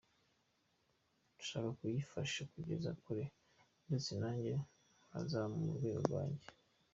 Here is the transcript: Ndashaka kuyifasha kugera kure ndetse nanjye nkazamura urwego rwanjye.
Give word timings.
Ndashaka 1.33 1.69
kuyifasha 1.77 2.41
kugera 2.51 2.89
kure 3.03 3.25
ndetse 3.87 4.11
nanjye 4.21 4.53
nkazamura 5.05 5.69
urwego 5.73 6.01
rwanjye. 6.09 6.47